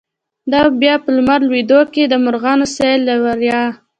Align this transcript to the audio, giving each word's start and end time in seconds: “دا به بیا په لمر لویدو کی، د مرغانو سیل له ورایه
“دا 0.51 0.61
به 0.67 0.73
بیا 0.81 0.95
په 1.03 1.09
لمر 1.15 1.39
لویدو 1.47 1.79
کی، 1.93 2.03
د 2.07 2.13
مرغانو 2.25 2.65
سیل 2.75 2.99
له 3.09 3.15
ورایه 3.23 3.63